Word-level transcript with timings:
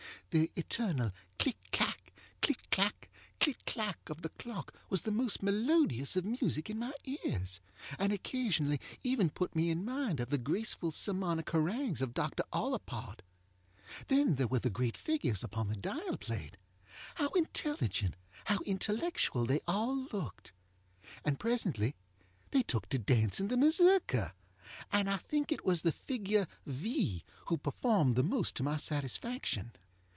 The 0.33 0.49
eternal 0.55 1.11
click 1.39 1.57
clak, 1.73 2.13
click 2.41 2.59
clak, 2.71 3.09
click 3.41 3.65
clak 3.65 4.09
of 4.09 4.21
the 4.21 4.29
clock 4.29 4.73
was 4.89 5.01
the 5.01 5.11
most 5.11 5.43
melodious 5.43 6.15
of 6.15 6.23
music 6.23 6.69
in 6.69 6.79
my 6.79 6.93
ears, 7.03 7.59
and 7.99 8.13
occasionally 8.13 8.79
even 9.03 9.29
put 9.29 9.53
me 9.57 9.69
in 9.69 9.83
mind 9.83 10.21
of 10.21 10.29
the 10.29 10.37
graceful 10.37 10.89
sermonic 10.91 11.49
harangues 11.49 12.01
of 12.01 12.13
Dr. 12.13 12.43
Ollapod. 12.53 13.23
Then 14.07 14.35
there 14.35 14.47
were 14.47 14.59
the 14.59 14.69
great 14.69 14.95
figures 14.95 15.43
upon 15.43 15.67
the 15.67 15.75
dial 15.75 16.17
plateŌĆöhow 16.17 17.35
intelligent 17.35 18.15
how 18.45 18.59
intellectual, 18.65 19.45
they 19.45 19.59
all 19.67 20.07
looked! 20.13 20.53
And 21.25 21.41
presently 21.41 21.93
they 22.51 22.61
took 22.61 22.87
to 22.87 22.97
dancing 22.97 23.49
the 23.49 23.57
Mazurka, 23.57 24.31
and 24.93 25.09
I 25.09 25.17
think 25.17 25.51
it 25.51 25.65
was 25.65 25.81
the 25.81 25.91
figure 25.91 26.47
V. 26.65 27.25
who 27.47 27.57
performed 27.57 28.15
the 28.15 28.23
most 28.23 28.55
to 28.55 28.63
my 28.63 28.77
satisfaction. 28.77 29.73